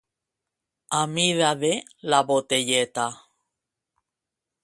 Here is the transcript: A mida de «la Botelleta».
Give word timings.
A 0.99 1.01
mida 1.15 1.51
de 1.63 1.73
«la 2.09 2.21
Botelleta». 2.29 3.07